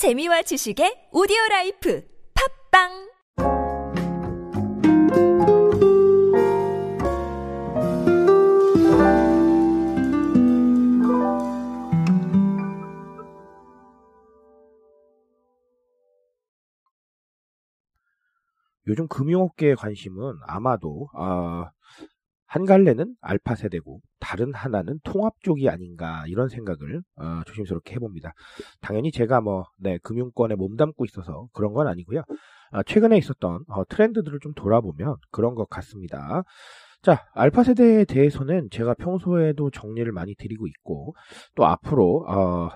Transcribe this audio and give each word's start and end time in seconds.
재미와 0.00 0.40
지식의 0.40 1.12
오디오 1.12 1.36
라이프 1.50 2.02
팝빵! 2.32 2.88
요즘 18.86 19.06
금융업계의 19.06 19.76
관심은 19.76 20.38
아마도 20.46 21.10
아, 21.12 21.70
한 22.50 22.66
갈래는 22.66 23.14
알파 23.20 23.54
세대고 23.54 24.00
다른 24.18 24.52
하나는 24.52 24.98
통합 25.04 25.34
쪽이 25.40 25.68
아닌가 25.68 26.24
이런 26.26 26.48
생각을 26.48 27.00
어, 27.14 27.42
조심스럽게 27.46 27.94
해봅니다. 27.94 28.32
당연히 28.80 29.12
제가 29.12 29.40
뭐 29.40 29.66
네, 29.78 29.98
금융권에 30.02 30.56
몸담고 30.56 31.04
있어서 31.04 31.46
그런 31.52 31.72
건 31.74 31.86
아니고요. 31.86 32.24
아, 32.72 32.82
최근에 32.82 33.16
있었던 33.18 33.64
어, 33.68 33.84
트렌드들을 33.88 34.40
좀 34.40 34.52
돌아보면 34.54 35.14
그런 35.30 35.54
것 35.54 35.68
같습니다. 35.70 36.42
자, 37.02 37.24
알파 37.34 37.62
세대에 37.62 38.04
대해서는 38.04 38.68
제가 38.72 38.94
평소에도 38.94 39.70
정리를 39.70 40.10
많이 40.10 40.34
드리고 40.34 40.66
있고 40.66 41.14
또 41.54 41.66
앞으로 41.66 42.24
어, 42.28 42.68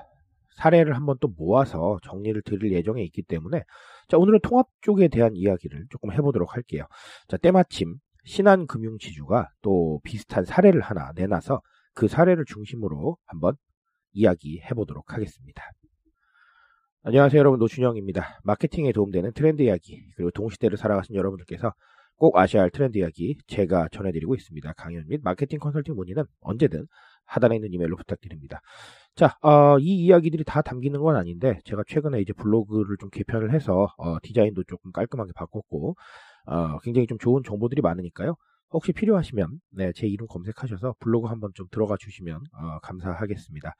사례를 0.55 0.95
한번 0.95 1.17
또 1.21 1.27
모아서 1.37 1.99
정리를 2.05 2.41
드릴 2.43 2.73
예정에 2.73 3.03
있기 3.03 3.23
때문에 3.23 3.65
자, 4.07 4.19
오늘은 4.19 4.39
통합 4.45 4.69
쪽에 4.83 5.09
대한 5.09 5.33
이야기를 5.35 5.87
조금 5.91 6.13
해보도록 6.13 6.55
할게요. 6.55 6.87
자, 7.27 7.37
때마침 7.39 7.97
신한금융지주가 8.25 9.51
또 9.63 10.01
비슷한 10.05 10.45
사례를 10.45 10.81
하나 10.81 11.13
내놔서 11.15 11.61
그 11.95 12.09
사례를 12.09 12.45
중심으로 12.47 13.17
한번 13.27 13.55
이야기해 14.13 14.71
보도록 14.71 15.13
하겠습니다. 15.13 15.63
안녕하세요 17.03 17.39
여러분 17.39 17.59
노준영입니다. 17.59 18.41
마케팅에 18.45 18.93
도움되는 18.93 19.33
트렌드 19.35 19.63
이야기 19.63 20.03
그리고 20.17 20.31
동시대를 20.31 20.79
살아가신 20.79 21.15
여러분들께서 21.15 21.75
꼭 22.17 22.39
아셔야 22.39 22.63
할 22.63 22.71
트렌드 22.71 22.97
이야기 22.97 23.37
제가 23.47 23.89
전해드리고 23.93 24.35
있습니다. 24.35 24.73
강연 24.75 25.05
및 25.09 25.21
마케팅 25.23 25.59
컨설팅 25.59 25.95
문의는 25.95 26.25
언제든 26.41 26.87
하단에 27.27 27.57
있는 27.57 27.73
이메일로 27.73 27.97
부탁드립니다. 27.97 28.61
자, 29.17 29.37
어, 29.43 29.79
이 29.79 30.05
이야기들이 30.05 30.45
다 30.45 30.63
담기는 30.63 30.99
건 31.01 31.17
아닌데 31.17 31.61
제가 31.65 31.83
최근에 31.87 32.21
이제 32.21 32.33
블로그를 32.33 32.97
좀 32.99 33.11
개편을 33.11 33.53
해서 33.53 33.89
어, 33.99 34.17
디자인도 34.23 34.65
조금 34.65 34.91
깔끔하게 34.93 35.33
바꿨고 35.35 35.97
어, 36.47 36.79
굉장히 36.81 37.07
좀 37.07 37.19
좋은 37.19 37.43
정보들이 37.45 37.83
많으니까요. 37.83 38.37
혹시 38.71 38.93
필요하시면 38.93 39.61
네, 39.71 39.93
제 39.95 40.07
이름 40.07 40.27
검색하셔서 40.27 40.97
블로그 40.99 41.29
한번 41.29 41.51
좀 41.55 41.67
들어가 41.71 41.97
주시면 41.97 42.37
어, 42.37 42.79
감사하겠습니다. 42.83 43.75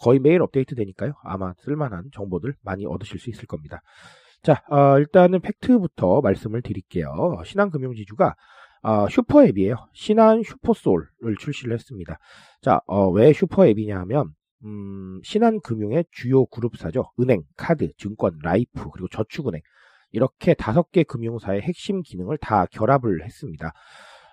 거의 0.00 0.18
매일 0.18 0.42
업데이트 0.42 0.74
되니까요. 0.74 1.14
아마 1.22 1.54
쓸만한 1.64 2.10
정보들 2.12 2.54
많이 2.62 2.84
얻으실 2.84 3.18
수 3.18 3.30
있을 3.30 3.46
겁니다. 3.46 3.80
자, 4.42 4.62
어, 4.68 4.98
일단은 4.98 5.40
팩트부터 5.40 6.20
말씀을 6.20 6.60
드릴게요. 6.60 7.40
신한금융지주가 7.44 8.34
어, 8.82 9.08
슈퍼앱이에요. 9.08 9.76
신한 9.94 10.42
슈퍼솔을 10.42 11.36
출시를 11.40 11.72
했습니다. 11.72 12.18
자, 12.60 12.80
어, 12.86 13.08
왜 13.08 13.32
슈퍼앱이냐 13.32 13.98
하면 14.00 14.34
음, 14.64 15.20
신한금융의 15.22 16.04
주요 16.10 16.44
그룹사죠. 16.46 17.12
은행, 17.20 17.42
카드, 17.56 17.90
증권, 17.96 18.38
라이프, 18.42 18.90
그리고 18.90 19.08
저축은행. 19.08 19.62
이렇게 20.14 20.54
다섯 20.54 20.90
개 20.92 21.02
금융사의 21.02 21.62
핵심 21.62 22.02
기능을 22.02 22.38
다 22.38 22.66
결합을 22.66 23.24
했습니다. 23.24 23.72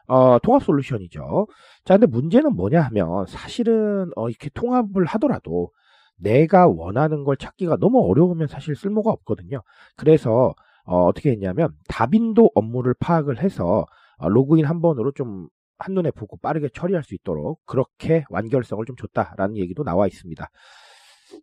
어, 0.08 0.40
통합 0.40 0.64
솔루션이죠. 0.64 1.48
자, 1.86 1.98
근데 1.98 2.06
문제는 2.06 2.56
뭐냐 2.56 2.82
하면 2.82 3.26
사실은 3.28 4.12
어, 4.16 4.30
이렇게 4.30 4.50
통합을 4.54 5.06
하더라도 5.06 5.72
내가 6.18 6.68
원하는 6.68 7.24
걸 7.24 7.36
찾기가 7.36 7.78
너무 7.78 8.08
어려우면 8.08 8.48
사실 8.48 8.76
쓸모가 8.76 9.10
없거든요. 9.10 9.62
그래서 9.98 10.54
어, 10.86 11.12
떻게 11.14 11.32
했냐면 11.32 11.72
다빈도 11.88 12.52
업무를 12.54 12.94
파악을 13.00 13.42
해서 13.42 13.86
어, 14.18 14.30
로그인 14.30 14.66
한 14.66 14.82
번으로 14.82 15.12
좀 15.14 15.48
한눈에 15.80 16.12
보고 16.12 16.38
빠르게 16.38 16.70
처리할 16.74 17.04
수 17.04 17.16
있도록 17.16 17.60
그렇게 17.66 18.24
완결성을 18.30 18.86
좀 18.86 18.96
줬다라는 18.96 19.58
얘기도 19.58 19.84
나와 19.84 20.06
있습니다. 20.06 20.48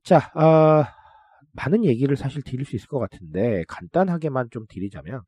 자, 0.04 0.30
어, 0.34 0.84
많은 1.58 1.84
얘기를 1.84 2.16
사실 2.16 2.42
드릴 2.42 2.64
수 2.64 2.76
있을 2.76 2.88
것 2.88 2.98
같은데 2.98 3.64
간단하게만 3.68 4.48
좀 4.50 4.64
드리자면 4.68 5.22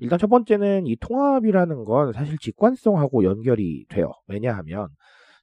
일단 0.00 0.18
첫 0.18 0.28
번째는 0.28 0.86
이 0.86 0.96
통합이라는 0.96 1.84
건 1.84 2.12
사실 2.12 2.36
직관성하고 2.38 3.24
연결이 3.24 3.86
돼요. 3.88 4.10
왜냐하면 4.26 4.88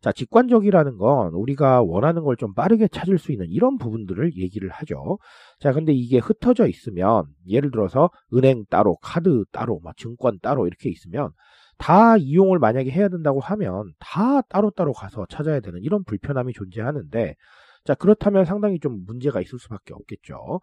자, 0.02 0.12
직관적이라는 0.12 0.98
건 0.98 1.34
우리가 1.34 1.82
원하는 1.82 2.24
걸 2.24 2.36
좀 2.38 2.54
빠르게 2.54 2.88
찾을 2.90 3.18
수 3.18 3.32
있는 3.32 3.48
이런 3.50 3.78
부분들을 3.78 4.36
얘기를 4.38 4.70
하죠. 4.70 5.18
자, 5.60 5.72
근데 5.74 5.94
이게 5.94 6.20
흩어져 6.20 6.68
있으면 6.68 7.26
예를 7.48 7.72
들어서 7.72 8.12
은행 8.34 8.66
따로, 8.70 8.98
카드 8.98 9.46
따로, 9.52 9.80
막 9.84 9.98
증권 9.98 10.38
따로 10.42 10.68
이렇게 10.68 10.90
있으면 10.90 11.32
다 11.78 12.18
이용을 12.18 12.60
만약에 12.60 12.92
해야 12.92 13.10
된다고 13.10 13.40
하면 13.40 13.94
다 14.00 14.42
따로따로 14.42 14.94
가서 14.94 15.26
찾아야 15.30 15.60
되는 15.60 15.82
이런 15.82 16.04
불편함이 16.04 16.54
존재하는데 16.54 17.36
자, 17.86 17.94
그렇다면 17.96 18.46
상당히 18.46 18.80
좀 18.80 19.06
문제가 19.06 19.42
있을 19.42 19.60
수밖에 19.60 19.94
없겠죠. 19.94 20.60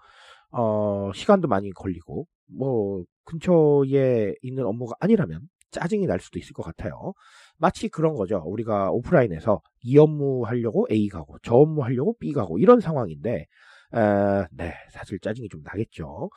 어, 0.51 1.11
시간도 1.15 1.49
많이 1.49 1.71
걸리고, 1.71 2.27
뭐, 2.49 3.05
근처에 3.25 4.35
있는 4.43 4.67
업무가 4.67 4.95
아니라면 5.01 5.43
짜증이 5.71 6.07
날 6.07 6.21
수도 6.21 6.39
있을 6.39 6.53
것 6.53 6.63
같아요. 6.65 7.15
마치 7.59 7.89
그런 7.89 8.15
거죠. 8.15 8.43
우리가 8.45 8.91
오프라인에서 8.91 9.63
이 9.83 9.97
업무 9.99 10.45
하려고 10.45 10.87
A 10.91 11.09
가고, 11.09 11.37
저 11.43 11.55
업무 11.55 11.83
하려고 11.85 12.17
B 12.19 12.33
가고, 12.33 12.59
이런 12.59 12.81
상황인데, 12.81 13.47
에, 13.95 14.47
네, 14.51 14.75
사실 14.91 15.19
짜증이 15.21 15.49
좀 15.49 15.63
나겠죠. 15.65 16.29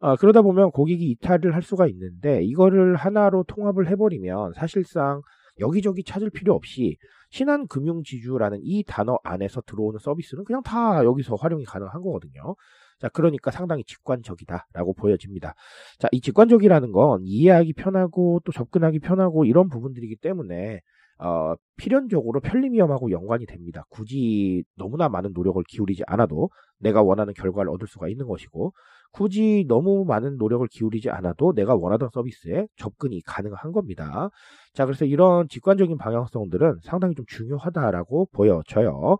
어, 0.00 0.16
그러다 0.16 0.42
보면 0.42 0.70
고객이 0.70 1.04
이탈을 1.10 1.54
할 1.54 1.62
수가 1.62 1.88
있는데, 1.88 2.42
이거를 2.44 2.94
하나로 2.96 3.42
통합을 3.44 3.88
해버리면 3.88 4.52
사실상 4.54 5.20
여기저기 5.60 6.04
찾을 6.04 6.30
필요 6.30 6.54
없이 6.54 6.96
신한금융지주라는 7.30 8.60
이 8.62 8.84
단어 8.86 9.18
안에서 9.22 9.60
들어오는 9.62 9.98
서비스는 9.98 10.44
그냥 10.44 10.62
다 10.62 11.04
여기서 11.04 11.34
활용이 11.34 11.64
가능한 11.64 12.00
거거든요. 12.02 12.54
자, 13.00 13.08
그러니까 13.08 13.50
상당히 13.50 13.84
직관적이다라고 13.84 14.94
보여집니다. 14.94 15.54
자, 15.98 16.08
이 16.10 16.20
직관적이라는 16.20 16.92
건 16.92 17.20
이해하기 17.22 17.74
편하고 17.74 18.40
또 18.44 18.52
접근하기 18.52 18.98
편하고 19.00 19.44
이런 19.44 19.68
부분들이기 19.68 20.16
때문에 20.16 20.80
어, 21.18 21.54
필연적으로 21.76 22.40
편리위험하고 22.40 23.10
연관이 23.10 23.46
됩니다. 23.46 23.84
굳이 23.90 24.64
너무나 24.76 25.08
많은 25.08 25.32
노력을 25.34 25.62
기울이지 25.68 26.04
않아도 26.06 26.50
내가 26.78 27.02
원하는 27.02 27.34
결과를 27.34 27.70
얻을 27.72 27.88
수가 27.88 28.08
있는 28.08 28.26
것이고 28.26 28.72
굳이 29.12 29.64
너무 29.68 30.04
많은 30.04 30.36
노력을 30.36 30.66
기울이지 30.68 31.10
않아도 31.10 31.52
내가 31.54 31.74
원하던 31.74 32.10
서비스에 32.12 32.66
접근이 32.76 33.22
가능한 33.22 33.72
겁니다. 33.72 34.30
자, 34.74 34.84
그래서 34.84 35.04
이런 35.04 35.48
직관적인 35.48 35.96
방향성들은 35.98 36.80
상당히 36.82 37.14
좀 37.14 37.24
중요하다라고 37.26 38.28
보여져요. 38.32 39.16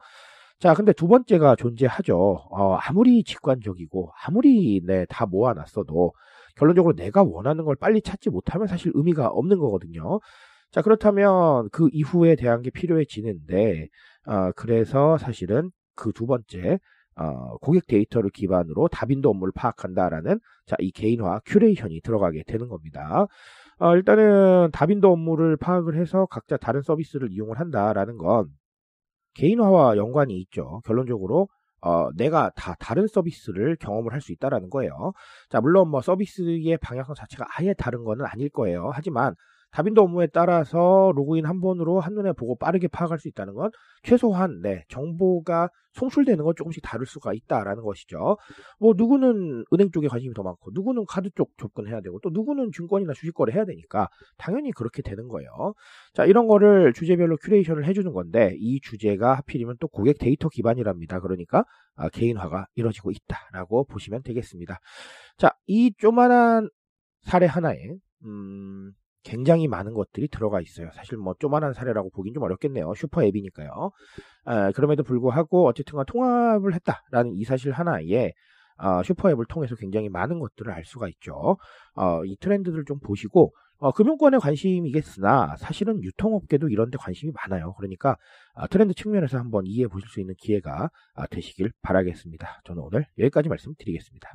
자, 0.60 0.74
근데 0.74 0.92
두 0.92 1.06
번째가 1.06 1.56
존재하죠. 1.56 2.16
어, 2.50 2.74
아무리 2.80 3.22
직관적이고, 3.22 4.10
아무리, 4.26 4.82
네, 4.84 5.06
다 5.08 5.24
모아놨어도, 5.24 6.12
결론적으로 6.56 6.96
내가 6.96 7.22
원하는 7.22 7.64
걸 7.64 7.76
빨리 7.76 8.02
찾지 8.02 8.30
못하면 8.30 8.66
사실 8.66 8.90
의미가 8.94 9.28
없는 9.28 9.58
거거든요. 9.58 10.18
자, 10.70 10.82
그렇다면 10.82 11.68
그 11.72 11.88
이후에 11.92 12.36
대한 12.36 12.62
게 12.62 12.70
필요해지는데, 12.70 13.88
어, 14.26 14.52
그래서 14.52 15.16
사실은 15.18 15.70
그 15.94 16.12
두 16.12 16.26
번째, 16.26 16.78
어, 17.16 17.56
고객 17.58 17.86
데이터를 17.86 18.30
기반으로 18.30 18.88
다빈도 18.88 19.30
업무를 19.30 19.52
파악한다라는 19.54 20.38
자, 20.66 20.76
이 20.80 20.92
개인화 20.92 21.40
큐레이션이 21.46 22.02
들어가게 22.02 22.44
되는 22.46 22.68
겁니다. 22.68 23.26
어, 23.80 23.96
일단은 23.96 24.70
다빈도 24.72 25.10
업무를 25.12 25.56
파악을 25.56 25.96
해서 25.96 26.26
각자 26.26 26.56
다른 26.56 26.82
서비스를 26.82 27.32
이용을 27.32 27.58
한다라는 27.60 28.18
건 28.18 28.48
개인화와 29.34 29.96
연관이 29.96 30.38
있죠. 30.42 30.80
결론적으로 30.84 31.48
어, 31.80 32.10
내가 32.16 32.50
다 32.56 32.74
다른 32.80 33.06
서비스를 33.06 33.76
경험을 33.76 34.12
할 34.12 34.20
수 34.20 34.32
있다라는 34.32 34.68
거예요. 34.70 35.12
자, 35.48 35.60
물론 35.60 35.88
뭐 35.90 36.00
서비스의 36.02 36.76
방향성 36.78 37.14
자체가 37.14 37.46
아예 37.56 37.72
다른 37.74 38.04
거는 38.04 38.26
아닐 38.26 38.48
거예요. 38.50 38.90
하지만 38.92 39.34
다빈도 39.70 40.02
업무에 40.02 40.26
따라서 40.28 41.12
로그인 41.14 41.46
한 41.46 41.60
번으로 41.60 42.00
한눈에 42.00 42.32
보고 42.32 42.56
빠르게 42.56 42.88
파악할 42.88 43.18
수 43.18 43.28
있다는 43.28 43.54
건 43.54 43.70
최소한 44.02 44.60
네, 44.62 44.84
정보가 44.88 45.70
송출되는 45.92 46.44
건 46.44 46.54
조금씩 46.56 46.82
다를 46.82 47.06
수가 47.06 47.32
있다라는 47.34 47.82
것이죠. 47.82 48.36
뭐 48.78 48.94
누구는 48.96 49.64
은행 49.72 49.90
쪽에 49.90 50.08
관심이 50.08 50.32
더 50.34 50.42
많고 50.42 50.70
누구는 50.72 51.04
카드 51.06 51.28
쪽 51.34 51.56
접근해야 51.58 52.00
되고 52.00 52.18
또 52.20 52.30
누구는 52.30 52.70
증권이나 52.72 53.12
주식 53.12 53.34
거래 53.34 53.52
해야 53.52 53.64
되니까 53.64 54.08
당연히 54.36 54.70
그렇게 54.72 55.02
되는 55.02 55.28
거예요. 55.28 55.74
자, 56.14 56.24
이런 56.24 56.46
거를 56.46 56.92
주제별로 56.92 57.36
큐레이션을 57.36 57.84
해 57.84 57.92
주는 57.92 58.12
건데 58.12 58.54
이 58.58 58.80
주제가 58.80 59.34
하필이면 59.34 59.76
또 59.80 59.88
고객 59.88 60.18
데이터 60.18 60.48
기반이랍니다. 60.48 61.20
그러니까 61.20 61.64
아, 61.96 62.08
개인화가 62.08 62.66
이루어지고 62.74 63.10
있다라고 63.10 63.84
보시면 63.84 64.22
되겠습니다. 64.22 64.78
자, 65.36 65.50
이 65.66 65.92
조만한 65.98 66.68
사례 67.22 67.46
하나에 67.46 67.96
음, 68.24 68.92
굉장히 69.22 69.68
많은 69.68 69.94
것들이 69.94 70.28
들어가 70.28 70.60
있어요. 70.60 70.90
사실 70.94 71.18
뭐 71.18 71.34
조만한 71.38 71.72
사례라고 71.72 72.10
보긴 72.10 72.34
좀 72.34 72.42
어렵겠네요. 72.42 72.94
슈퍼 72.94 73.22
앱이니까요. 73.24 73.90
아, 74.44 74.72
그럼에도 74.72 75.02
불구하고 75.02 75.66
어쨌든 75.66 76.02
통합을 76.06 76.74
했다라는 76.74 77.34
이 77.34 77.44
사실 77.44 77.72
하나에 77.72 78.32
어, 78.78 79.02
슈퍼 79.02 79.30
앱을 79.30 79.44
통해서 79.48 79.74
굉장히 79.74 80.08
많은 80.08 80.38
것들을 80.38 80.72
알 80.72 80.84
수가 80.84 81.08
있죠. 81.08 81.58
어, 81.94 82.24
이 82.24 82.36
트렌드들 82.40 82.84
좀 82.84 83.00
보시고 83.00 83.52
어, 83.80 83.92
금융권에 83.92 84.38
관심이겠으나 84.38 85.56
사실은 85.56 86.02
유통업계도 86.02 86.68
이런 86.68 86.90
데 86.90 86.98
관심이 86.98 87.32
많아요. 87.32 87.74
그러니까 87.74 88.16
아, 88.54 88.66
트렌드 88.66 88.94
측면에서 88.94 89.38
한번 89.38 89.66
이해해 89.66 89.88
보실 89.88 90.08
수 90.08 90.20
있는 90.20 90.34
기회가 90.38 90.90
아, 91.14 91.26
되시길 91.26 91.72
바라겠습니다. 91.82 92.62
저는 92.64 92.82
오늘 92.82 93.06
여기까지 93.18 93.48
말씀드리겠습니다. 93.48 94.34